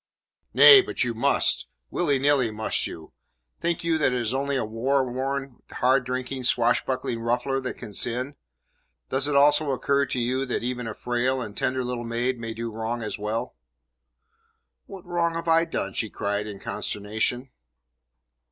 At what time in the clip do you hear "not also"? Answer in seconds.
9.33-9.69